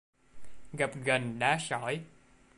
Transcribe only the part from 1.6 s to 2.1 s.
sỏi